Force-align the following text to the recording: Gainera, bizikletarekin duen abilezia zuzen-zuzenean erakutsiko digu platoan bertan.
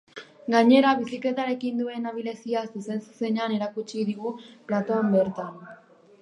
Gainera, 0.53 0.93
bizikletarekin 1.01 1.77
duen 1.83 2.07
abilezia 2.11 2.63
zuzen-zuzenean 2.71 3.55
erakutsiko 3.59 4.07
digu 4.09 4.33
platoan 4.73 5.15
bertan. 5.19 5.63